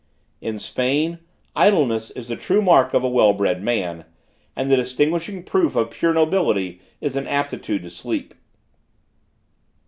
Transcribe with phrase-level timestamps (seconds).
[0.41, 1.19] "In Spain,
[1.55, 4.03] idleness is the true mark of a well bred man;
[4.55, 8.33] and the distinguishing proof of pure nobility is an aptitude to sleep.